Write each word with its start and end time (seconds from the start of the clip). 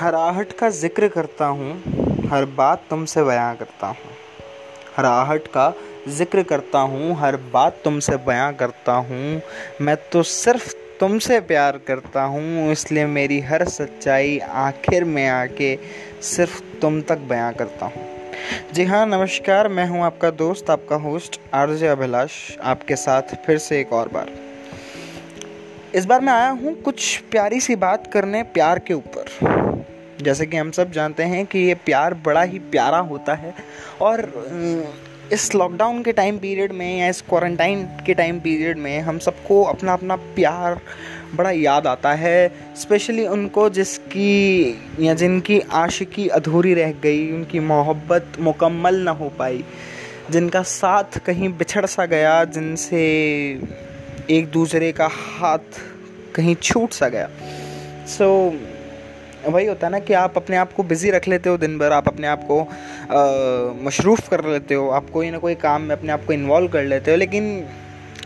हर 0.00 0.14
आहट 0.14 0.52
का 0.52 0.68
ज़िक्र 0.70 1.06
करता 1.08 1.46
हूँ, 1.46 1.72
हर 2.30 2.44
बात 2.44 2.82
तुमसे 2.90 3.22
बयां 3.24 3.54
करता 3.56 3.86
हूँ। 3.86 4.10
हर 4.96 5.04
आहट 5.04 5.46
का 5.46 5.72
ज़िक्र 6.08 6.42
करता 6.42 6.78
हूँ, 6.78 7.14
हर 7.14 7.36
बात 7.52 7.80
तुमसे 7.84 8.16
बयां 8.16 8.52
करता 8.54 8.92
हूँ। 8.92 9.40
मैं 9.80 9.96
तो 10.12 10.22
सिर्फ़ 10.22 10.72
तुमसे 11.00 11.40
प्यार 11.40 11.78
करता 11.78 12.22
हूँ, 12.22 12.70
इसलिए 12.72 13.06
मेरी 13.06 13.40
हर 13.40 13.64
सच्चाई 13.68 14.38
आखिर 14.38 15.04
में 15.04 15.28
आके 15.28 15.76
सिर्फ़ 16.22 16.60
तुम 16.82 17.00
तक 17.00 17.18
बयां 17.18 17.52
करता 17.52 17.86
हूँ। 17.86 18.06
जी 18.72 18.84
हाँ 18.84 19.04
नमस्कार, 19.06 19.68
मैं 19.68 19.86
हूँ 19.86 20.04
आपका 20.04 20.30
दोस्त, 20.30 20.70
आपका 20.70 20.96
होस्ट, 20.96 21.40
आरजे 21.54 21.86
अभिलाष, 21.86 22.32
आपके 22.62 22.96
साथ 22.96 23.34
फिर 23.46 23.58
से 23.58 23.80
एक 23.80 23.92
और 23.92 24.08
बार। 24.08 24.30
इस 25.94 26.04
बार 26.04 26.20
मैं 26.20 26.32
आया 26.32 26.50
हूँ 26.50 26.74
कुछ 26.74 27.16
प्यारी 27.30 27.60
सी 27.60 27.76
बात 27.76 28.12
करने, 28.12 28.42
प्यार 28.42 28.78
के 28.78 28.94
ऊपर। 28.94 29.67
जैसे 30.22 30.46
कि 30.46 30.56
हम 30.56 30.70
सब 30.70 30.92
जानते 30.92 31.22
हैं 31.22 31.46
कि 31.46 31.58
ये 31.58 31.74
प्यार 31.74 32.14
बड़ा 32.14 32.42
ही 32.42 32.58
प्यारा 32.58 32.98
होता 32.98 33.34
है 33.34 33.54
और 34.00 34.32
इस 35.32 35.54
लॉकडाउन 35.54 36.02
के 36.02 36.12
टाइम 36.12 36.38
पीरियड 36.38 36.72
में 36.72 36.98
या 36.98 37.08
इस 37.08 37.20
क्वारंटाइन 37.20 37.84
के 38.06 38.14
टाइम 38.14 38.40
पीरियड 38.40 38.78
में 38.78 39.00
हम 39.00 39.18
सबको 39.18 39.62
अपना 39.62 39.92
अपना 39.92 40.16
प्यार 40.16 40.80
बड़ा 41.34 41.50
याद 41.50 41.86
आता 41.86 42.12
है 42.14 42.52
स्पेशली 42.76 43.26
उनको 43.26 43.70
जिसकी 43.70 44.70
या 45.00 45.14
जिनकी 45.14 45.60
आशिकी 45.60 46.28
अधूरी 46.28 46.74
रह 46.74 46.92
गई 46.92 47.32
उनकी 47.32 47.60
मोहब्बत 47.60 48.32
मुकम्मल 48.40 48.94
ना 48.94 49.10
हो 49.10 49.28
पाई 49.38 49.64
जिनका 50.30 50.62
साथ 50.62 51.18
कहीं 51.18 51.48
बिछड़ 51.48 51.86
सा 51.86 52.06
गया 52.06 52.44
जिनसे 52.44 53.02
एक 54.30 54.50
दूसरे 54.52 54.92
का 54.92 55.08
हाथ 55.12 55.80
कहीं 56.34 56.54
छूट 56.54 56.90
सा 56.90 57.08
गया। 57.08 57.28
सो 58.06 58.50
so, 58.50 58.77
वही 59.48 59.66
होता 59.66 59.86
है 59.86 59.92
ना 59.92 59.98
कि 60.00 60.12
आप 60.14 60.36
अपने 60.36 60.56
आप 60.56 60.72
को 60.72 60.82
बिज़ी 60.84 61.10
रख 61.10 61.28
लेते 61.28 61.48
हो 61.48 61.56
दिन 61.58 61.78
भर, 61.78 61.92
आप 61.92 62.08
अपने 62.08 62.26
आप 62.26 62.46
को 62.50 62.60
मशरूफ़ 63.84 64.28
कर 64.30 64.44
लेते 64.44 64.74
हो, 64.74 64.88
आप 64.90 65.10
कोई 65.10 65.30
ना 65.30 65.38
कोई 65.38 65.54
काम 65.56 65.82
में 65.82 65.96
अपने 65.96 66.12
आप 66.12 66.24
को 66.26 66.32
इन्वॉल्व 66.32 66.68
कर 66.68 66.84
लेते 66.84 67.10
हो, 67.10 67.16
लेकिन 67.16 67.68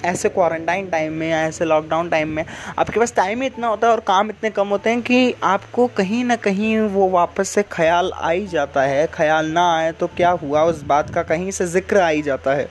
ऐसे 0.05 0.29
क्वारंटाइन 0.29 0.89
टाइम 0.91 1.13
में 1.13 1.29
या 1.31 1.41
ऐसे 1.43 1.65
लॉकडाउन 1.65 2.09
टाइम 2.11 2.29
में 2.29 2.45
आपके 2.79 3.01
पास 3.01 3.15
टाइम 3.17 3.43
ही 3.43 3.47
इतना 3.47 3.67
होता 3.67 3.87
है 3.87 3.93
और 3.93 4.01
काम 4.07 4.31
इतने 4.31 4.51
कम 4.51 4.69
होते 4.69 4.91
हैं 4.91 5.03
कि 5.03 5.35
आपको 5.45 5.87
कहीं 5.97 6.25
ना 6.25 6.37
कहीं 6.39 6.79
वो 6.91 7.09
वापस 7.09 7.49
से 7.49 7.63
ख्याल 7.73 8.11
आ 8.13 8.31
ही 8.31 8.47
जाता 8.47 8.83
है। 8.83 9.07
ख्याल 9.15 9.51
ना 9.51 9.69
आए 9.77 9.93
तो 9.93 10.07
क्या 10.17 10.31
हुआ? 10.33 10.63
उस 10.63 10.83
बात 10.85 11.15
का 11.15 11.23
कहीं 11.23 11.51
से 11.51 11.67
ज़िक्र 11.67 12.01
आ 12.01 12.09
ही 12.09 12.23
जाता 12.23 12.55
है। 12.55 12.69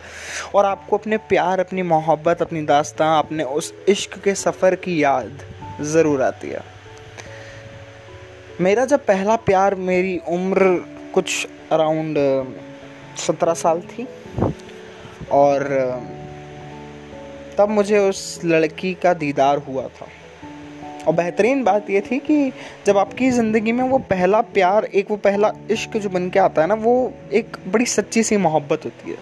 और 0.55 0.65
आपको 0.65 0.97
अपने 0.97 1.17
प्यार, 1.29 1.59
अपनी 1.59 1.81
मोहब्बत, 1.83 2.41
अपनी 2.41 2.61
दास्तां, 2.65 3.17
अपने 3.19 3.43
उस 3.43 3.73
इश्क 3.89 4.19
के 4.23 4.35
सफ़र 4.35 4.75
की 4.75 5.01
याद 5.03 5.39
ज़रूर 5.83 6.21
आती 6.21 6.49
है। 6.49 6.70
मेरा 8.61 8.85
जब 8.85 9.05
पहला 9.05 9.35
प्यार 9.35 9.75
मेरी 9.75 10.17
उम्र 10.29 10.65
कुछ 11.13 11.47
अराउंड 11.71 12.17
सत्रह 13.17 13.53
साल 13.53 13.81
थी 13.81 14.07
और 15.31 15.63
तब 17.57 17.69
मुझे 17.69 17.97
उस 17.97 18.39
लड़की 18.45 18.93
का 18.93 19.13
दीदार 19.13 19.57
हुआ 19.57 19.87
था। 19.87 20.07
और 21.07 21.13
बेहतरीन 21.13 21.63
बात 21.63 21.89
ये 21.89 22.01
थी 22.01 22.19
कि 22.19 22.51
जब 22.85 22.97
आपकी 22.97 23.31
ज़िंदगी 23.31 23.71
में 23.71 23.83
वो 23.89 23.97
पहला 23.97 24.41
प्यार, 24.41 24.85
एक 24.85 25.11
वो 25.11 25.17
पहला 25.17 25.51
इश्क 25.71 25.97
जो 25.97 26.09
बन 26.09 26.29
के 26.29 26.39
आता 26.39 26.61
है 26.61 26.67
ना, 26.67 26.73
वो 26.73 27.13
एक 27.33 27.57
बड़ी 27.67 27.85
सच्ची 27.85 28.23
सी 28.23 28.37
मोहब्बत 28.37 28.85
होती 28.85 29.11
है। 29.11 29.17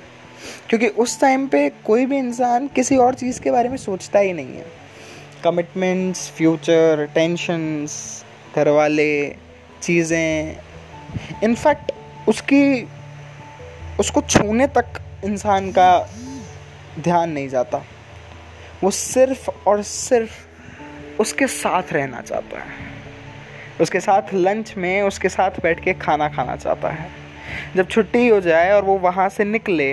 क्योंकि 0.69 0.87
उस 0.87 1.19
टाइम 1.21 1.47
पे 1.47 1.69
कोई 1.85 2.05
भी 2.05 2.17
इंसान 2.17 2.67
किसी 2.67 2.97
और 2.97 3.13
चीज़ 3.13 3.41
के 3.41 3.51
बारे 3.51 3.69
में 3.69 3.77
सोचता 3.77 4.19
ही 4.19 4.33
नहीं 4.33 4.57
है। 4.57 4.65
कमिटमेंट्स 5.43 6.31
फ्यूचर 6.31 7.09
टेंशन्स 7.15 8.25
घर 8.59 8.69
वाले 8.69 9.11
चीज़ें 9.81 10.57
इनफैक्ट 11.43 11.91
उसकी, 12.27 12.87
उसको 13.99 14.21
छूने 14.21 14.67
तक 14.67 14.99
इंसान 15.25 15.71
का 15.71 15.91
ध्यान 16.99 17.29
नहीं 17.29 17.49
जाता। 17.49 17.83
वो 18.83 18.91
सिर्फ़ 18.91 19.49
और 19.67 19.81
सिर्फ़ 19.83 21.21
उसके 21.21 21.47
साथ 21.47 21.93
रहना 21.93 22.21
चाहता 22.21 22.59
है। 22.59 22.77
उसके 23.81 23.99
साथ 23.99 24.33
लंच 24.33 24.73
में 24.77 25.01
उसके 25.01 25.29
साथ 25.29 25.59
बैठ 25.63 25.83
के 25.83 25.93
खाना 25.93 26.27
खाना 26.29 26.55
चाहता 26.55 26.89
है। 26.89 27.09
जब 27.75 27.87
छुट्टी 27.87 28.27
हो 28.27 28.39
जाए 28.41 28.71
और 28.71 28.83
वो 28.83 28.97
वहाँ 28.97 29.29
से 29.29 29.43
निकले 29.43 29.89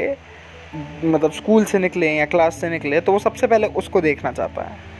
मतलब 1.04 1.32
स्कूल 1.32 1.64
से 1.64 1.78
निकले 1.78 2.12
या 2.12 2.24
क्लास 2.26 2.60
से 2.60 2.70
निकले 2.70 3.00
तो 3.00 3.12
वो 3.12 3.18
सबसे 3.18 3.46
पहले 3.46 3.66
उसको 3.76 4.00
देखना 4.00 4.32
चाहता 4.32 4.62
है। 4.62 4.95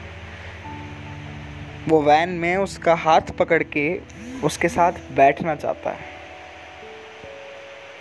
वो 1.89 2.03
वैन 2.03 2.29
में 2.29 2.57
उसका 2.57 2.95
हाथ 2.95 3.21
पकड़ 3.21 3.63
के 3.63 4.01
उसके 4.45 4.69
साथ 4.69 4.93
बैठना 4.93 5.55
चाहता 5.55 5.91
है। 5.91 6.05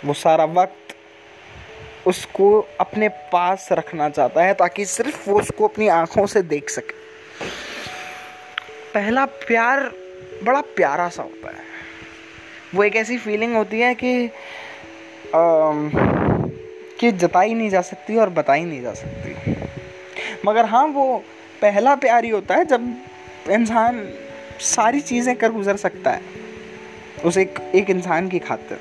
वो 0.04 0.12
सारा 0.12 0.44
वक्त 0.44 0.94
उसको 2.06 2.68
अपने 2.80 3.08
पास 3.08 3.68
रखना 3.72 4.08
चाहता 4.08 4.42
है 4.42 4.54
ताकि 4.54 4.84
सिर्फ़ 4.84 5.30
वो 5.30 5.40
उसको 5.40 5.68
अपनी 5.68 5.88
आँखों 5.88 6.26
से 6.26 6.42
देख 6.42 6.70
सके। 6.70 6.94
पहला 8.94 9.24
प्यार 9.26 9.92
बड़ा 10.42 10.60
प्यारा 10.60 11.08
सा 11.08 11.22
होता 11.22 11.48
है। 11.48 11.64
वो 12.74 12.84
एक 12.84 12.96
ऐसी 12.96 13.18
फीलिंग 13.18 13.56
होती 13.56 13.80
है 13.80 13.94
कि 13.94 14.26
आ, 14.26 15.72
कि 17.00 17.12
जताई 17.12 17.54
नहीं 17.54 17.70
जा 17.70 17.80
सकती 17.80 18.16
और 18.16 18.30
बताई 18.30 18.64
नहीं 18.64 18.82
जा 18.82 18.92
सकती। 18.94 19.56
मगर 20.46 20.64
हाँ 20.64 20.86
वो 20.86 21.24
पहला 21.62 21.94
प्यार 21.94 22.24
ही 22.24 22.30
होता 22.30 22.54
है 22.54 22.64
जब 22.64 22.94
इंसान 23.50 24.08
सारी 24.60 25.00
चीज़ें 25.00 25.36
कर 25.36 25.52
गुजर 25.52 25.76
सकता 25.76 26.10
है। 26.10 26.20
उस 27.24 27.36
एक 27.36 27.58
एक 27.74 27.90
इंसान 27.90 28.28
की 28.28 28.38
खातिर। 28.38 28.78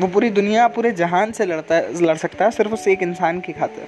वो 0.00 0.08
पूरी 0.08 0.30
दुनिया 0.30 0.68
पूरे 0.68 0.92
जहान 0.92 1.32
से 1.32 1.44
लड़ता 1.44 1.74
है, 1.74 2.02
लड़ 2.02 2.16
सकता 2.16 2.44
है 2.44 2.50
सिर्फ़ 2.50 2.72
उस 2.72 2.88
एक 2.88 3.02
इंसान 3.02 3.40
की 3.40 3.52
खातिर। 3.52 3.86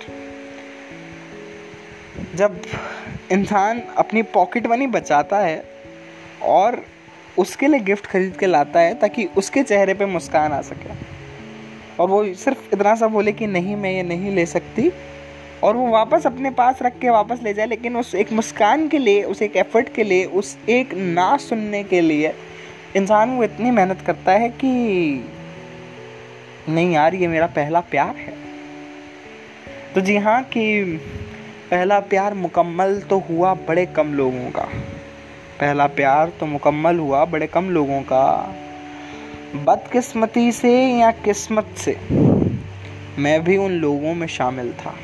जब 2.34 2.62
इंसान 3.32 3.82
अपनी 3.98 4.22
पॉकेट 4.22 4.66
मनी 4.66 4.86
बचाता 4.86 5.38
है 5.38 5.64
और 6.42 6.84
उसके 7.38 7.66
लिए 7.66 7.80
गिफ्ट 7.80 8.06
खरीद 8.06 8.36
के 8.36 8.46
लाता 8.46 8.80
है 8.80 8.94
ताकि 8.94 9.24
उसके 9.24 9.62
चेहरे 9.62 9.94
पे 9.94 10.06
मुस्कान 10.06 10.52
आ 10.52 10.60
सके। 10.60 10.90
और 12.02 12.08
वो 12.08 12.34
सिर्फ़ 12.34 12.74
इतना 12.74 12.94
सा 12.94 13.08
बोले 13.08 13.32
कि, 13.32 13.46
नहीं, 13.46 13.76
मैं 13.76 13.90
ये 13.92 14.02
नहीं 14.02 14.30
ले 14.34 14.46
सकती 14.46 14.92
और 15.62 15.76
वो 15.76 15.86
वापस 15.88 16.26
अपने 16.26 16.50
पास 16.50 16.78
रख 16.82 16.98
के 16.98 17.10
वापस 17.10 17.40
ले 17.42 17.54
जाए, 17.54 17.66
लेकिन 17.66 17.96
उस 17.96 18.14
एक 18.14 18.32
मुस्कान 18.32 18.88
के 18.88 18.98
लिए, 18.98 19.22
उस 19.22 19.42
एक 19.42 19.56
एफर्ट 19.56 19.94
के 19.94 20.04
लिए, 20.04 20.24
उस 20.24 20.56
एक 20.68 20.94
ना 20.94 21.36
सुनने 21.36 21.84
के 21.84 22.00
लिए 22.00 22.34
इंसान 22.96 23.36
वो 23.36 23.44
इतनी 23.44 23.70
मेहनत 23.70 24.00
करता 24.00 24.32
है 24.32 24.48
कि 24.48 24.68
नहीं 26.68 26.92
यार, 26.92 27.14
ये 27.14 27.28
मेरा 27.28 27.46
पहला 27.46 27.80
प्यार 27.80 28.16
है। 28.16 28.34
तो 29.94 30.00
जी 30.00 30.16
हाँ 30.16 30.42
कि 30.42 30.82
पहला 31.70 32.00
प्यार 32.00 32.34
मुकम्मल 32.34 33.00
तो 33.00 33.18
हुआ 33.18 33.54
बड़े 33.54 33.86
कम 33.86 34.14
लोगों 34.14 34.50
का। 34.50 34.68
पहला 35.60 35.86
प्यार 35.86 36.32
तो 36.40 36.46
मुकम्मल 36.46 36.98
हुआ 36.98 37.24
बड़े 37.24 37.46
कम 37.46 37.70
लोगों 37.70 38.00
का। 38.02 38.54
बदकिस्मती 39.56 40.52
से 40.52 40.72
या 40.98 41.10
किस्मत 41.10 41.74
से 41.76 41.96
मैं 43.18 43.44
भी 43.44 43.56
उन 43.56 43.72
लोगों 43.72 44.14
में 44.14 44.26
शामिल 44.26 44.72
था। 44.72 44.94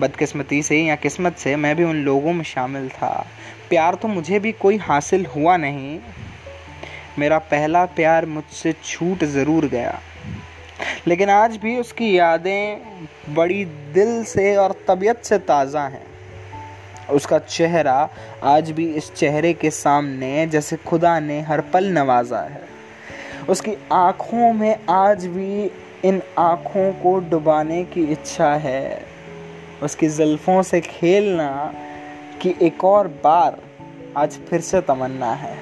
बदकिस्मती 0.00 0.62
से 0.62 0.82
या 0.82 0.96
किस्मत 0.96 1.36
से 1.36 1.56
मैं 1.56 1.76
भी 1.76 1.84
उन 1.84 1.96
लोगों 1.96 2.32
में 2.32 2.44
शामिल 2.44 2.88
था। 2.88 3.26
प्यार 3.70 3.94
तो 3.94 4.08
मुझे 4.08 4.38
भी 4.38 4.52
कोई 4.52 4.76
हासिल 4.76 5.26
हुआ 5.26 5.56
नहीं। 5.56 5.98
मेरा 7.18 7.38
पहला 7.38 7.84
प्यार 7.84 8.26
मुझसे 8.26 8.74
छूट 8.84 9.24
ज़रूर 9.24 9.66
गया। 9.66 10.00
लेकिन 11.06 11.30
आज 11.30 11.56
भी 11.56 11.76
उसकी 11.80 12.18
यादें 12.18 12.78
बड़ी 13.34 13.64
दिल 13.64 14.24
से 14.24 14.56
और 14.56 14.74
तबीयत 14.88 15.24
से 15.24 15.38
ताज़ा 15.38 15.82
हैं। 15.82 16.06
उसका 17.08 17.38
चेहरा 17.38 18.08
आज 18.42 18.70
भी 18.70 18.88
इस 18.92 19.12
चेहरे 19.14 19.52
के 19.52 19.70
सामने 19.70 20.46
जैसे 20.46 20.76
खुदा 20.76 21.20
ने 21.20 21.40
हर 21.40 21.60
पल 21.60 21.84
नवाजा 21.84 22.40
है। 22.40 22.62
उसकी 23.48 23.76
आँखों 23.92 24.52
में 24.52 24.78
आज 24.90 25.26
भी 25.26 25.70
इन 26.04 26.22
आँखों 26.38 26.92
को 26.92 27.18
डुबाने 27.30 27.84
की 27.84 28.02
इच्छा 28.02 28.54
है। 28.54 29.17
उसकी 29.82 30.08
जुल्फ़ों 30.08 30.62
से 30.62 30.80
खेलना 30.80 31.72
कि 32.42 32.54
एक 32.62 32.84
और 32.84 33.08
बार 33.24 33.60
आज 34.16 34.38
फिर 34.48 34.60
से 34.60 34.80
तमन्ना 34.80 35.32
है। 35.32 35.56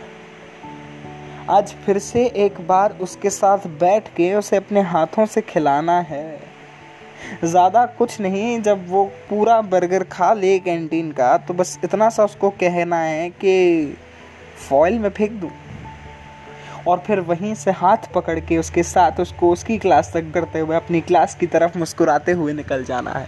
आज 1.50 1.74
फिर 1.86 1.98
से 1.98 2.24
एक 2.36 2.60
बार 2.60 2.96
उसके 3.00 3.30
साथ 3.30 3.66
बैठ 3.80 4.08
के 4.08 4.34
उसे 4.34 4.56
अपने 4.56 4.80
हाथों 4.82 5.26
से 5.26 5.40
खिलाना 5.40 5.98
है। 6.00 6.38
ज़्यादा 7.44 7.84
कुछ 7.98 8.20
नहीं, 8.20 8.60
जब 8.62 8.88
वो 8.88 9.04
पूरा 9.30 9.60
बर्गर 9.60 10.04
खा 10.04 10.32
ले 10.32 10.58
कैंटीन 10.58 11.12
का 11.12 11.36
तो 11.38 11.54
बस 11.54 11.78
इतना 11.84 12.08
सा 12.08 12.24
उसको 12.24 12.50
कहना 12.50 12.98
है 12.98 13.30
कि 13.30 13.96
फॉइल 14.68 14.98
में 14.98 15.10
फेंक 15.10 15.32
दूँ। 15.32 15.50
और 16.88 17.02
फिर 17.06 17.20
वहीं 17.20 17.54
से 17.54 17.70
हाथ 17.70 18.12
पकड़ 18.14 18.38
के 18.40 18.58
उसके 18.58 18.82
साथ 18.82 19.20
उसको 19.20 19.50
उसकी 19.50 19.78
क्लास 19.78 20.10
तक 20.14 20.30
करते 20.34 20.58
हुए 20.58 20.76
अपनी 20.76 21.00
क्लास 21.00 21.34
की 21.34 21.46
तरफ़ 21.46 21.78
मुस्कुराते 21.78 22.32
हुए 22.32 22.52
निकल 22.52 22.84
जाना 22.84 23.10
है। 23.10 23.26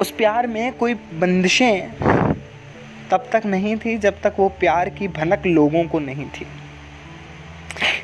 उस 0.00 0.10
प्यार 0.10 0.46
में 0.46 0.72
कोई 0.72 0.94
बंदिशें 0.94 1.90
तब 3.10 3.28
तक 3.32 3.42
नहीं 3.46 3.76
थी 3.76 3.96
जब 3.98 4.20
तक 4.22 4.34
वो 4.38 4.48
प्यार 4.60 4.88
की 4.88 5.08
भनक 5.10 5.46
लोगों 5.46 5.84
को 5.84 5.98
नहीं 5.98 6.26
थी। 6.26 6.46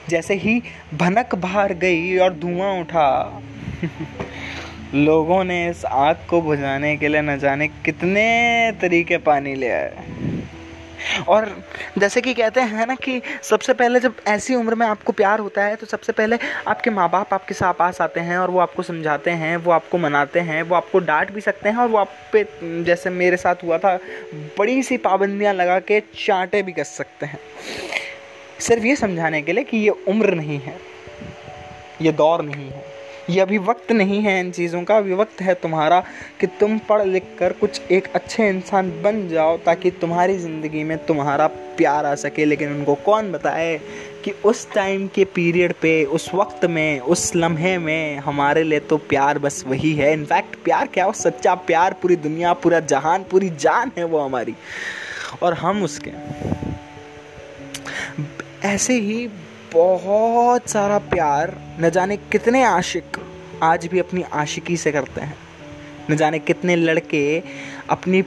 जैसे 0.08 0.35
ही 0.35 0.62
भनक 0.94 1.35
बाहर 1.35 1.73
गई 1.75 2.17
और 2.19 2.35
धुआँ 2.35 2.73
उठा, 2.81 3.40
लोगों 4.94 5.43
ने 5.44 5.69
इस 5.70 5.85
आग 5.85 6.17
को 6.31 6.40
बुझाने 6.43 6.96
के 6.96 7.08
लिए 7.08 7.23
न 7.23 7.38
जाने 7.38 7.69
कितने 7.85 8.26
तरीके 8.81 9.17
पानी 9.19 9.55
ले 9.55 9.70
आए। 9.70 10.05
और 11.29 11.49
जैसे 11.99 12.20
कि 12.20 12.35
कहते 12.35 12.61
हैं 12.61 12.87
ना 12.87 12.94
कि 12.94 13.20
सबसे 13.43 13.73
पहले 13.73 14.00
जब 14.00 14.15
ऐसी 14.29 14.55
उम्र 14.55 14.75
में 14.75 14.87
आपको 14.87 15.12
प्यार 15.12 15.38
होता 15.38 15.65
है 15.65 15.76
तो 15.76 15.87
सबसे 15.87 16.12
पहले 16.12 16.38
आपके 16.67 16.91
माँ 16.91 17.09
बाप 17.11 17.35
आपके 17.35 17.55
साथ 17.55 17.75
पास 17.75 18.00
आते 18.00 18.20
हैं 18.20 18.38
और 18.38 18.50
वो 18.50 18.59
आपको 18.59 18.82
समझाते 18.82 19.31
हैं, 19.31 19.56
वो 19.56 19.73
आपको 19.73 19.99
मनाते 19.99 20.41
हैं, 20.41 20.62
वो 20.62 20.75
आपको 20.75 20.99
डांट 20.99 21.32
भी 21.32 21.41
सकते 21.41 21.69
हैं 21.69 21.76
और 21.76 21.88
वो 21.88 21.99
आप 21.99 22.12
पे, 22.32 22.44
जैसे 22.85 23.11
मेरे 23.11 23.37
साथ 23.37 23.62
हुआ 23.65 23.79
था, 23.79 23.97
बड़ी 24.59 24.82
सी 24.82 24.97
पाबंदियाँ 24.99 25.55
लगा 25.55 25.79
के 25.81 26.00
चांटे 26.00 26.62
भी 26.62 26.73
कस 26.73 26.97
सकते 26.97 27.26
हैं। 27.26 27.38
सिर्फ़ 28.61 28.85
ये 28.85 28.97
समझाने 28.97 29.43
के 29.43 29.53
लिए 29.53 29.65
कि 29.65 29.76
ये 29.76 29.91
उम्र 30.09 30.35
नहीं 30.35 30.59
है, 30.61 30.76
ये 32.03 32.12
दौर 32.12 32.43
नहीं 32.43 32.70
है। 32.70 32.98
ये 33.31 33.41
अभी 33.41 33.59
वक्त 33.59 33.91
नहीं 33.93 34.21
है 34.23 34.39
इन 34.41 34.51
चीज़ों 34.51 34.83
का, 34.85 34.97
अभी 34.97 35.15
वक्त 35.15 35.41
है 35.41 35.55
तुम्हारा 35.55 36.01
कि 36.41 36.47
तुम 36.61 36.79
पढ़ 36.79 37.05
लिख 37.07 37.25
कर 37.39 37.53
कुछ 37.53 37.81
एक 37.91 38.07
अच्छे 38.15 38.49
इंसान 38.49 38.91
बन 39.03 39.29
जाओ 39.29 39.57
ताकि 39.57 39.91
तुम्हारी 39.91 40.39
ज़िंदगी 40.39 40.85
में 40.85 40.97
तुम्हारा 41.07 41.47
प्यार 41.47 42.07
आ 42.07 42.15
सके। 42.15 42.45
लेकिन 42.45 42.73
उनको 42.73 42.95
कौन 42.95 43.31
बताए 43.33 43.77
कि 44.25 44.31
उस 44.45 44.67
टाइम 44.73 45.07
के 45.07 45.25
पीरियड 45.25 45.73
पे, 45.73 46.05
उस 46.05 46.31
वक्त 46.35 46.65
में, 46.65 47.01
उस 47.01 47.35
लम्हे 47.37 47.77
में 47.79 48.19
हमारे 48.19 48.63
लिए 48.63 48.81
तो 48.81 48.97
प्यार 48.97 49.39
बस 49.39 49.65
वही 49.67 49.93
है। 49.95 50.13
इनफैक्ट 50.13 50.57
प्यार 50.65 50.87
क्या 50.87 51.05
हो? 51.05 51.13
सच्चा 51.13 51.55
प्यार, 51.55 51.93
पूरी 51.93 52.17
दुनिया, 52.17 52.53
पूरा 52.53 52.81
जहान, 52.81 53.25
पूरी 53.31 53.51
जान 53.51 53.93
है 53.99 54.05
वो 54.05 54.19
हमारी। 54.19 54.55
और 55.43 55.55
हम 55.55 55.83
उसके। 55.83 56.11
ऐसे 58.65 58.95
ही 58.95 59.29
बहुत 59.75 60.69
सारा 60.70 60.99
प्यार, 60.99 61.53
न 61.81 61.91
जाने 61.91 62.17
कितने 62.32 62.62
आशिक 62.65 63.17
आज 63.62 63.87
भी 63.87 63.99
अपनी 63.99 64.23
आशिकी 64.32 64.76
से 64.76 64.93
करते 64.93 65.20
हैं। 65.20 65.35
न 66.11 66.17
जाने 66.17 66.38
कितने 66.38 66.76
लड़के 66.76 67.43
अपनी, 67.91 68.20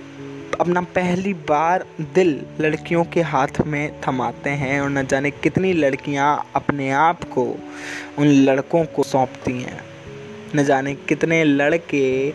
अपना 0.59 0.81
पहली 0.95 1.33
बार 1.49 1.85
दिल 2.15 2.39
लड़कियों 2.61 3.03
के 3.03 3.21
हाथ 3.21 3.61
में 3.67 4.01
थमाते 4.01 4.49
हैं 4.49 4.79
और 4.81 4.89
न 4.89 5.05
जाने 5.05 5.31
कितनी 5.31 5.73
लड़कियाँ 5.73 6.51
अपने 6.55 6.91
आप 6.91 7.23
को, 7.23 7.43
उन 8.19 8.27
लड़कों 8.27 8.85
को 8.85 9.03
सौंपती 9.03 9.61
हैं। 9.61 9.81
न 10.55 10.63
जाने 10.63 10.93
कितने 11.09 11.43
लड़के 11.43 12.31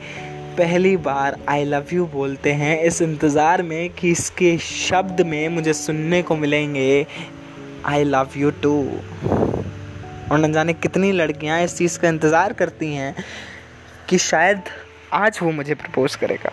पहली 0.58 0.96
बार 0.96 1.36
आई 1.48 1.64
लव 1.64 1.86
यू 1.92 2.06
बोलते 2.06 2.52
हैं। 2.52 2.82
इस 2.82 3.02
इंतज़ार 3.02 3.62
में 3.62 3.90
कि 3.90 4.10
इसके 4.10 4.56
शब्द 4.58 5.20
में 5.20 5.48
मुझे 5.48 5.72
सुनने 5.72 6.22
को 6.22 6.36
मिलेंगे 6.36 7.06
आई 7.86 8.04
लव 8.04 8.28
यू 8.36 8.50
टू 8.62 8.72
और 10.30 10.38
न 10.38 10.52
जाने 10.52 10.72
कितनी 10.74 11.10
लड़कियाँ 11.12 11.60
इस 11.62 11.76
चीज़ 11.78 11.98
का 11.98 12.08
इंतज़ार 12.08 12.52
करती 12.52 12.92
हैं 12.94 13.14
कि 14.08 14.18
शायद 14.18 14.62
आज 15.12 15.38
वो 15.42 15.50
मुझे 15.50 15.74
प्रपोज 15.74 16.14
करेगा। 16.16 16.50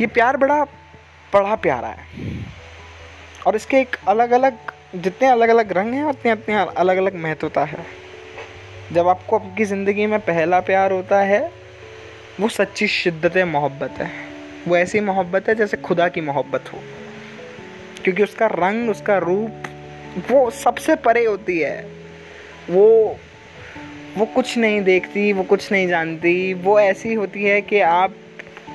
ये 0.00 0.06
प्यार 0.06 0.36
बड़ा 0.36 0.62
बड़ा 1.32 1.54
प्यारा 1.56 1.88
है। 1.88 2.06
और 3.46 3.56
इसके 3.56 3.80
एक 3.80 3.96
अलग 4.08 4.30
अलग 4.30 4.58
जितने 4.94 5.28
अलग 5.28 5.48
अलग 5.48 5.72
रंग 5.72 5.94
हैं, 5.94 6.04
उतने 6.04 6.32
उतने 6.32 6.54
अलग 6.54 6.96
अलग 6.96 7.14
महत्वता 7.14 7.64
है। 7.64 7.86
जब 8.92 9.08
आपको 9.08 9.38
आपकी 9.38 9.64
ज़िंदगी 9.64 10.06
में 10.06 10.18
पहला 10.20 10.60
प्यार 10.60 10.92
होता 10.92 11.20
है, 11.20 11.40
वो 12.40 12.48
सच्ची 12.48 12.88
शिद्दत 12.88 13.38
मोहब्बत 13.46 13.98
है। 13.98 14.10
वो 14.68 14.76
ऐसी 14.76 15.00
मोहब्बत 15.00 15.48
है 15.48 15.54
जैसे 15.54 15.76
खुदा 15.76 16.08
की 16.08 16.20
मोहब्बत 16.20 16.72
हो। 16.72 17.05
क्योंकि 18.06 18.22
उसका 18.22 18.46
रंग, 18.46 18.90
उसका 18.90 19.18
रूप, 19.18 19.62
वो 20.30 20.50
सबसे 20.50 20.96
परे 20.96 21.24
होती 21.24 21.58
है। 21.58 21.86
वो 22.70 23.16
वो 24.18 24.26
कुछ 24.26 24.58
नहीं 24.58 24.82
देखती, 24.82 25.32
वो 25.32 25.42
कुछ 25.42 25.72
नहीं 25.72 25.88
जानती। 25.88 26.54
वो 26.54 26.80
ऐसी 26.80 27.14
होती 27.14 27.44
है 27.44 27.60
कि 27.60 27.80
आप 27.80 28.14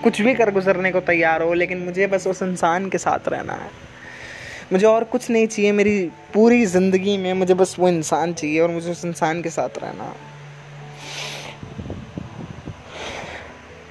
कुछ 0.03 0.21
भी 0.21 0.33
कर 0.33 0.51
गुजरने 0.51 0.91
को 0.91 0.99
तैयार 0.99 1.41
हो, 1.41 1.53
लेकिन 1.53 1.77
मुझे 1.77 2.07
बस 2.07 2.27
उस 2.27 2.41
इंसान 2.41 2.89
के 2.89 2.97
साथ 2.97 3.19
रहना 3.27 3.53
है। 3.53 3.69
मुझे 4.73 4.87
और 4.87 5.03
कुछ 5.03 5.29
नहीं 5.29 5.47
चाहिए 5.47 5.71
मेरी 5.71 6.11
पूरी 6.33 6.65
ज़िंदगी 6.65 7.17
में, 7.17 7.33
मुझे 7.33 7.53
बस 7.53 7.75
वो 7.79 7.89
इंसान 7.89 8.33
चाहिए 8.33 8.59
और 8.59 8.71
मुझे 8.71 8.91
उस 8.91 9.05
इंसान 9.05 9.41
के 9.41 9.49
साथ 9.49 9.69
रहना 9.77 10.03
है। 10.03 10.15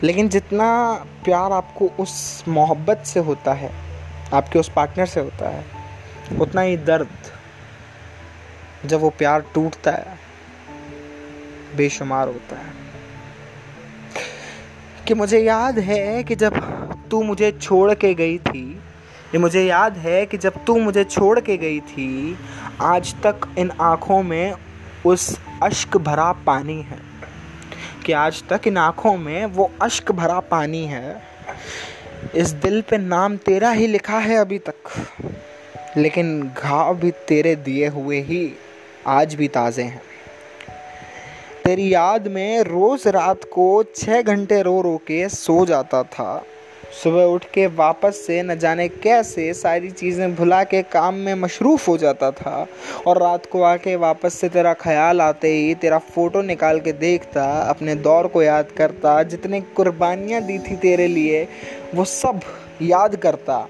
लेकिन 0.02 0.28
जितना 0.28 0.92
प्यार 1.24 1.52
आपको 1.52 1.90
उस 2.00 2.44
मोहब्बत 2.48 3.02
से 3.06 3.20
होता 3.20 3.52
है 3.52 3.89
आपके 4.34 4.58
उस 4.58 4.72
पार्टनर 4.76 5.06
से 5.06 5.20
होता 5.20 5.48
है, 5.48 5.64
उतना 6.40 6.60
ही 6.60 6.76
दर्द 6.76 7.08
जब 8.86 9.00
वो 9.00 9.10
प्यार 9.10 9.44
टूटता 9.54 9.90
है, 9.90 10.18
बेशुमार 11.76 12.28
होता 12.28 12.56
है। 12.56 12.72
कि 15.08 15.14
मुझे 15.14 15.38
याद 15.38 15.78
है 15.78 16.24
कि 16.24 16.34
जब 16.34 16.52
तू 17.08 17.22
मुझे 17.22 17.52
छोड़ 17.52 17.94
के 17.94 18.14
गई 18.14 18.38
थी 18.38 18.80
ये 19.34 19.38
मुझे 19.38 19.64
याद 19.64 19.96
है 19.96 20.26
कि 20.26 20.38
जब 20.38 20.64
तू 20.64 20.78
मुझे 20.78 21.04
छोड़ 21.04 21.40
के 21.40 21.56
गई 21.56 21.80
थी, 21.80 22.38
आज 22.80 23.14
तक 23.14 23.40
इन 23.58 23.70
आँखों 23.80 24.22
में 24.22 24.54
उस 25.06 25.40
अश्क 25.62 25.96
भरा 25.96 26.32
पानी 26.32 26.82
है। 26.82 26.98
कि 28.06 28.12
आज 28.12 28.44
तक 28.48 28.60
इन 28.66 28.76
आँखों 28.76 29.16
में 29.16 29.46
वो 29.46 29.72
अश्क 29.82 30.12
भरा 30.12 30.40
पानी 30.40 30.84
है 30.86 31.22
इस 32.34 32.50
दिल 32.50 32.80
पे 32.80 32.98
नाम 32.98 33.36
तेरा 33.36 33.70
ही 33.70 33.86
लिखा 33.86 34.18
है 34.18 34.36
अभी 34.36 34.58
तक। 34.58 34.74
लेकिन 35.96 36.52
घाव 36.58 36.96
भी 36.96 37.10
तेरे 37.10 37.56
दिए 37.56 37.88
हुए 37.88 38.20
ही 38.20 38.52
आज 39.06 39.34
भी 39.34 39.48
ताज़े 39.48 39.82
हैं। 39.82 40.02
तेरी 41.64 41.94
याद 41.94 42.28
में 42.28 42.62
रोज़ 42.62 43.08
रात 43.08 43.44
को 43.44 43.84
छः 43.96 44.22
घंटे 44.22 44.62
रो 44.62 44.80
रो 44.80 44.96
के 44.96 45.28
सो 45.28 45.66
जाता 45.66 46.02
था। 46.02 46.44
सुबह 47.02 47.24
उठ 47.24 47.44
के 47.44 47.66
वापस 47.66 48.24
से 48.26 48.42
न 48.42 48.58
जाने 48.58 48.88
कैसे 48.88 49.54
सारी 49.54 49.90
चीज़ें 49.90 50.34
भुला 50.34 50.64
के 50.64 50.82
काम 50.82 51.14
में 51.14 51.34
मशरूफ़ 51.34 51.90
हो 51.90 51.98
जाता 51.98 52.30
था। 52.30 52.66
और 53.06 53.18
रात 53.22 53.46
को 53.46 53.62
आके 53.62 53.96
वापस 53.96 54.34
से 54.34 54.48
तेरा 54.48 54.72
ख्याल 54.72 55.20
आते 55.20 55.48
ही 55.48 55.74
तेरा 55.74 55.98
फ़ोटो 55.98 56.42
निकाल 56.42 56.80
के 56.80 56.92
देखता, 56.92 57.44
अपने 57.44 57.94
दौर 57.94 58.26
को 58.26 58.42
याद 58.42 58.66
करता, 58.76 59.22
जितने 59.22 59.60
कुर्बानियाँ 59.60 60.42
दी 60.42 60.58
थी 60.58 60.76
तेरे 60.76 61.06
लिए 61.06 61.48
वो 61.94 62.04
सब 62.04 62.40
याद 62.82 63.16
करता 63.16 63.68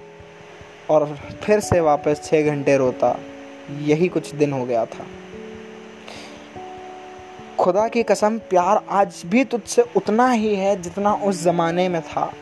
और 0.90 1.18
फिर 1.42 1.60
से 1.60 1.80
वापस 1.80 2.20
छः 2.24 2.46
घंटे 2.46 2.76
रोता। 2.76 3.18
यही 3.80 4.08
कुछ 4.08 4.34
दिन 4.34 4.52
हो 4.52 4.64
गया 4.64 4.84
था। 4.84 5.06
खुदा 7.58 7.88
की 7.88 8.02
कसम, 8.02 8.38
प्यार 8.38 8.82
आज 8.90 9.22
भी 9.26 9.44
तुझसे 9.44 9.84
उतना 9.96 10.30
ही 10.30 10.54
है 10.54 10.82
जितना 10.82 11.14
उस 11.14 11.42
ज़माने 11.42 11.88
में 11.88 12.02
था। 12.02 12.32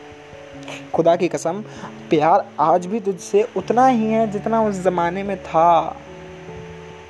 खुदा 0.93 1.15
की 1.15 1.27
कसम, 1.27 1.61
प्यार 2.09 2.45
आज 2.59 2.85
भी 2.85 2.99
तुझसे 2.99 3.47
उतना 3.57 3.87
ही 3.87 4.05
है 4.05 4.31
जितना 4.31 4.61
उस 4.61 4.75
ज़माने 4.75 5.23
में 5.23 5.43
था। 5.43 5.95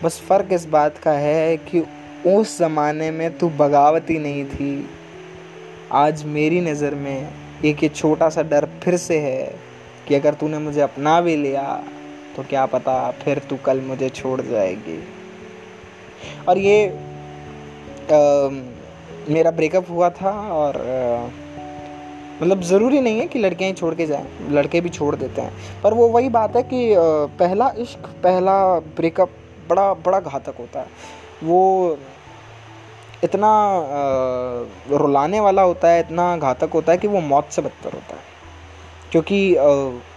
बस 0.04 0.22
फ़र्क 0.22 0.54
इस 0.54 0.66
बात 0.66 0.98
का 0.98 1.12
है 1.12 1.58
कि 1.58 1.86
उस 2.28 2.60
ज़माने 2.60 3.12
में 3.12 3.38
तू 3.38 3.50
बगावती 3.50 4.20
नहीं 4.20 4.46
थी। 4.46 4.90
आज 5.92 6.24
मेरी 6.24 6.62
नज़र 6.62 6.96
में 6.96 7.49
एक 7.66 7.84
ये 7.84 7.90
छोटा 7.90 8.30
सा 8.30 8.44
डर 8.44 8.66
फिर 8.84 8.98
से 8.98 9.20
है 9.20 9.56
कि 10.08 10.16
अगर 10.16 10.34
तूने 10.34 10.58
मुझे 10.58 10.82
अपना 10.82 11.20
भी 11.22 11.36
लिया 11.36 11.64
तो 12.36 12.44
क्या 12.44 12.66
पता 12.66 12.94
फिर 13.24 13.40
तू 13.50 13.56
कल 13.56 13.82
मुझे 13.82 14.10
छोड़ 14.10 14.42
जाएगी। 14.42 14.98
और 16.48 16.58
ये 16.58 16.88
आ, 16.88 18.50
मेरा 19.34 19.52
ब्रेकअप 19.52 19.90
हुआ 19.90 20.10
था 20.10 20.32
और 20.52 20.78
आ, 20.78 21.28
मतलब 22.42 22.62
ज़रूरी 22.62 23.00
नहीं 23.02 23.20
है 23.20 23.28
कि 23.28 23.40
लड़कियाँ 23.40 23.70
ही 23.72 23.76
छोड़ 23.78 23.94
के 23.96 24.06
जाएँ 24.06 24.26
लड़के 24.50 24.82
भी 24.82 24.90
छोड़ 24.90 25.16
देते 25.16 25.42
हैं। 25.42 25.82
पर 25.84 25.94
वो 25.94 26.08
वही 26.08 26.30
बात 26.30 26.56
है 26.56 26.64
कि 26.64 26.94
आ, 26.94 27.02
पहला 27.40 27.72
इश्क 27.78 28.08
पहला 28.24 28.80
ब्रेकअप 28.80 29.30
बड़ा 29.70 29.94
बड़ा 29.94 30.20
घातक 30.20 30.56
होता 30.60 30.80
है। 30.80 30.88
वो 31.44 31.98
इतना 33.24 33.50
रुलाने 34.92 35.40
वाला 35.40 35.62
होता 35.62 35.88
है, 35.88 36.00
इतना 36.00 36.36
घातक 36.38 36.70
होता 36.74 36.92
है 36.92 36.98
कि 36.98 37.08
वो 37.08 37.20
मौत 37.22 37.50
से 37.52 37.62
बदतर 37.62 37.94
होता 37.94 38.16
है। 38.16 38.28
क्योंकि 39.12 39.56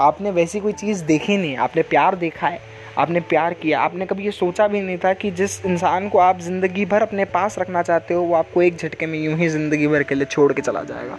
आपने 0.00 0.30
वैसी 0.30 0.61
कोई 0.61 0.73
चीज़ 0.75 1.04
देखी 1.04 1.37
नहीं, 1.37 1.56
आपने 1.56 1.82
प्यार 1.82 2.16
देखा 2.16 2.47
है, 2.47 2.61
आपने 2.99 3.21
प्यार 3.23 3.54
किया, 3.54 3.80
आपने 3.80 4.06
कभी 4.06 4.25
ये 4.25 4.30
सोचा 4.30 4.66
भी 4.68 4.80
नहीं 4.80 4.99
था 4.99 5.12
कि 5.14 5.30
जिस 5.30 5.64
इंसान 5.66 6.09
को 6.09 6.18
आप 6.18 6.40
ज़िंदगी 6.40 6.85
भर 6.85 7.02
अपने 7.02 7.25
पास 7.25 7.59
रखना 7.59 7.82
चाहते 7.82 8.14
हो, 8.14 8.23
वो 8.23 8.35
आपको 8.35 8.62
एक 8.62 8.76
झटके 8.76 9.06
में 9.06 9.18
यूँ 9.18 9.37
ही 9.38 9.49
ज़िंदगी 9.49 9.87
भर 9.87 10.02
के 10.02 10.14
लिए 10.14 10.26
छोड़ 10.26 10.52
के 10.52 10.62
चला 10.62 10.82
जाएगा। 10.82 11.16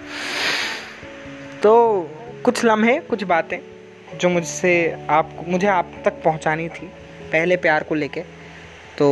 तो 1.63 2.09
कुछ 2.45 2.63
लम्हे, 2.65 2.97
कुछ 2.99 3.23
बातें, 3.23 3.57
जो 4.17 4.29
मुझसे 4.29 4.73
आप, 5.09 5.29
मुझे 5.47 5.67
आप 5.67 5.91
तक 6.05 6.21
पहुंचानी 6.23 6.69
थी, 6.69 6.85
पहले 7.31 7.57
प्यार 7.57 7.83
को 7.83 7.95
लेके। 7.95 8.23
तो 8.97 9.05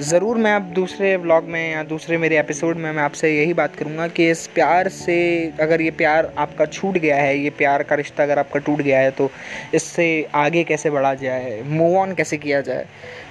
ज़रूर 0.00 0.36
मैं 0.36 0.52
अब 0.54 0.62
दूसरे 0.62 1.16
व्लॉग 1.16 1.44
में 1.44 1.72
या 1.72 1.82
दूसरे 1.82 2.18
मेरे 2.18 2.38
एपिसोड 2.38 2.76
में 2.76 2.90
मैं 2.92 3.02
आपसे 3.02 3.30
यही 3.36 3.54
बात 3.54 3.74
करूँगा 3.76 4.06
कि 4.08 4.30
इस 4.30 4.46
प्यार 4.46 4.88
से 4.88 5.16
अगर 5.60 5.80
ये 5.82 5.90
प्यार 5.90 6.32
आपका 6.38 6.66
छूट 6.66 6.98
गया 6.98 7.16
है 7.16 7.38
ये 7.38 7.50
प्यार 7.50 7.82
का 7.82 7.94
रिश्ता 7.94 8.22
अगर 8.22 8.38
आपका 8.38 8.60
टूट 8.60 8.82
गया 8.82 9.00
है 9.00 9.10
तो 9.10 9.30
इससे 9.74 10.06
आगे 10.34 10.64
कैसे 10.64 10.90
बढ़ा 10.90 11.12
जाए 11.14 11.60
मूव 11.62 11.96
ऑन 11.98 12.14
कैसे 12.14 12.36
किया 12.36 12.60
जाए? 12.60 12.86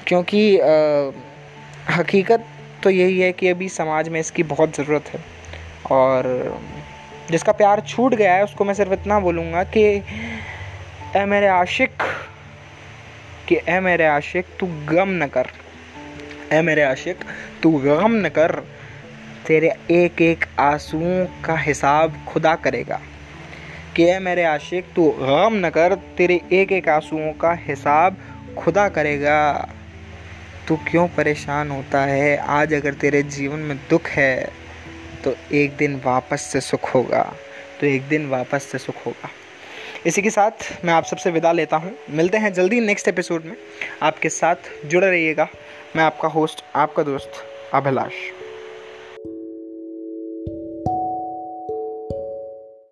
क्योंकि 0.08 0.60
आ, 0.60 1.12
हकीकत 1.90 2.46
तो 2.84 2.90
यही 2.90 3.20
है 3.20 3.32
कि 3.32 3.48
अभी 3.48 3.70
समाज 3.70 4.10
में 4.10 4.20
इसकी 4.20 4.44
बहुत 4.44 4.76
ज़रूरत 4.78 5.14
है। 5.14 5.24
और 5.92 6.62
जिसका 7.32 7.52
प्यार 7.54 7.82
छूट 7.88 8.16
गया 8.16 8.34
है 8.34 8.44
उसको 8.44 8.66
मैं 8.66 8.74
सिर्फ़ 8.74 8.94
इतना 8.94 9.20
बोलूँगा 9.20 9.64
कि 9.64 9.86
ए 11.18 11.26
मेरे 11.26 11.48
आशिक 11.48 12.04
कि 13.48 13.60
ए 13.70 13.80
मेरे 13.80 14.06
आशिक 14.06 14.46
तू 14.60 14.68
गम 14.90 15.20
न 15.24 15.28
कर। 15.28 15.48
ए 16.52 16.62
मेरे 16.62 16.82
आशिक, 16.82 17.20
तू 17.64 17.72
गम 17.72 18.12
न 18.12 18.30
कर। 18.30 18.64
तेरे 19.48 19.74
एक 19.92 20.22
एक 20.22 20.46
आंसुओं 20.60 21.26
का 21.46 21.58
हिसाब 21.58 22.26
खुदा 22.28 22.56
करेगा। 22.56 23.02
कि 23.96 24.04
ए 24.04 24.20
मेरे 24.20 24.44
आशिक, 24.44 24.86
तू 24.96 25.10
गम 25.10 25.50
न 25.54 25.70
कर। 25.70 25.96
तेरे 25.96 26.42
एक 26.52 26.72
एक 26.72 26.90
आंसुओं 26.90 27.34
का 27.34 27.54
हिसाब 27.54 28.18
खुदा 28.58 28.90
करेगा। 28.90 29.70
तू 30.68 30.76
क्यों 30.76 31.08
परेशान 31.08 31.72
होता 31.72 32.06
है? 32.06 32.38
आज 32.38 32.74
अगर 32.74 32.94
तेरे 32.94 33.24
जीवन 33.24 33.60
में 33.60 33.80
दुख 33.90 34.08
है 34.08 34.50
तो 35.24 35.36
एक 35.52 35.78
दिन 35.78 36.02
वापस 36.06 36.42
से 36.42 36.62
सुख 36.62 36.96
होगा। 36.96 37.34
तो 37.80 37.88
एक 37.88 38.02
दिन 38.02 38.30
वापस 38.30 38.64
से 38.64 38.78
सुख 38.78 39.06
होगा। 39.06 39.30
इसी 40.06 40.22
के 40.22 40.30
साथ 40.30 40.86
मैं 40.86 40.94
आप 40.94 41.06
सबसे 41.06 41.32
विदा 41.32 41.52
लेता 41.52 41.78
हूँ। 41.78 41.92
मिलते 42.10 42.38
हैं 42.38 42.54
जल्दी 42.54 42.80
नेक्स्ट 42.80 43.08
एपिसोड 43.08 43.44
में। 43.46 43.54
आपके 44.02 44.30
साथ 44.30 44.56
जुड़े 44.86 45.10
रहिएगा। 45.10 45.50
मैं 45.96 46.04
आपका 46.04 46.28
होस्ट 46.28 46.64
आपका 46.76 47.04
दोस्त 47.04 47.32
अभिलाष। 47.74 48.14